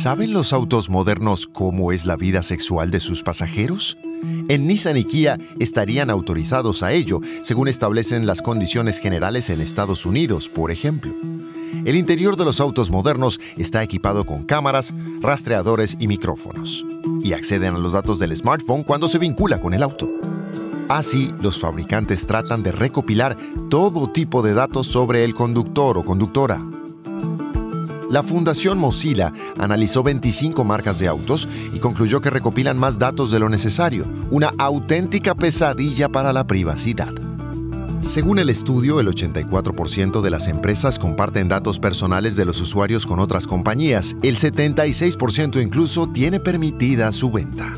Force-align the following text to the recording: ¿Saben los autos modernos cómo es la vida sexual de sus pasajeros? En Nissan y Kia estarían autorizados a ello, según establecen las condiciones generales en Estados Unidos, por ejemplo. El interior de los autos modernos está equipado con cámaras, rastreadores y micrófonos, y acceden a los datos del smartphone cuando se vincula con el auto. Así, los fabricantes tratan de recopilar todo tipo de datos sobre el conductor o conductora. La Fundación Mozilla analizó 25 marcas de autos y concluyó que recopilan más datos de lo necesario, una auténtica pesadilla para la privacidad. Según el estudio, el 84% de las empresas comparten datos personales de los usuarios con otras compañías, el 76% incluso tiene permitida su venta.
¿Saben 0.00 0.32
los 0.32 0.54
autos 0.54 0.88
modernos 0.88 1.46
cómo 1.46 1.92
es 1.92 2.06
la 2.06 2.16
vida 2.16 2.42
sexual 2.42 2.90
de 2.90 3.00
sus 3.00 3.22
pasajeros? 3.22 3.98
En 4.48 4.66
Nissan 4.66 4.96
y 4.96 5.04
Kia 5.04 5.36
estarían 5.58 6.08
autorizados 6.08 6.82
a 6.82 6.92
ello, 6.92 7.20
según 7.42 7.68
establecen 7.68 8.24
las 8.24 8.40
condiciones 8.40 8.98
generales 8.98 9.50
en 9.50 9.60
Estados 9.60 10.06
Unidos, 10.06 10.48
por 10.48 10.70
ejemplo. 10.70 11.12
El 11.84 11.96
interior 11.96 12.38
de 12.38 12.46
los 12.46 12.62
autos 12.62 12.88
modernos 12.88 13.40
está 13.58 13.82
equipado 13.82 14.24
con 14.24 14.42
cámaras, 14.44 14.94
rastreadores 15.20 15.98
y 16.00 16.06
micrófonos, 16.06 16.82
y 17.22 17.34
acceden 17.34 17.74
a 17.74 17.78
los 17.78 17.92
datos 17.92 18.18
del 18.18 18.34
smartphone 18.34 18.84
cuando 18.84 19.06
se 19.06 19.18
vincula 19.18 19.60
con 19.60 19.74
el 19.74 19.82
auto. 19.82 20.08
Así, 20.88 21.30
los 21.42 21.60
fabricantes 21.60 22.26
tratan 22.26 22.62
de 22.62 22.72
recopilar 22.72 23.36
todo 23.68 24.08
tipo 24.08 24.40
de 24.40 24.54
datos 24.54 24.86
sobre 24.86 25.24
el 25.24 25.34
conductor 25.34 25.98
o 25.98 26.06
conductora. 26.06 26.58
La 28.10 28.24
Fundación 28.24 28.76
Mozilla 28.76 29.32
analizó 29.56 30.02
25 30.02 30.64
marcas 30.64 30.98
de 30.98 31.06
autos 31.06 31.48
y 31.72 31.78
concluyó 31.78 32.20
que 32.20 32.28
recopilan 32.28 32.76
más 32.76 32.98
datos 32.98 33.30
de 33.30 33.38
lo 33.38 33.48
necesario, 33.48 34.04
una 34.32 34.52
auténtica 34.58 35.36
pesadilla 35.36 36.08
para 36.08 36.32
la 36.32 36.42
privacidad. 36.42 37.14
Según 38.00 38.40
el 38.40 38.50
estudio, 38.50 38.98
el 38.98 39.06
84% 39.06 40.22
de 40.22 40.30
las 40.30 40.48
empresas 40.48 40.98
comparten 40.98 41.48
datos 41.48 41.78
personales 41.78 42.34
de 42.34 42.46
los 42.46 42.60
usuarios 42.60 43.06
con 43.06 43.20
otras 43.20 43.46
compañías, 43.46 44.16
el 44.22 44.38
76% 44.38 45.62
incluso 45.62 46.08
tiene 46.08 46.40
permitida 46.40 47.12
su 47.12 47.30
venta. 47.30 47.72